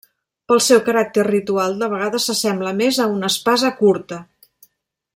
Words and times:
Pel 0.51 0.61
seu 0.67 0.79
caràcter 0.87 1.25
ritual 1.27 1.77
de 1.83 1.91
vegades 1.93 2.25
s'assembla 2.31 2.73
més 2.83 3.01
a 3.03 3.07
una 3.19 3.33
espasa 3.35 3.73
curta. 3.83 4.23